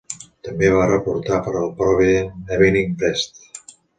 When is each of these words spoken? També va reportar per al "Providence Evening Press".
També 0.45 0.69
va 0.75 0.85
reportar 0.91 1.37
per 1.49 1.53
al 1.59 1.69
"Providence 1.83 2.57
Evening 2.57 2.99
Press". 3.03 3.29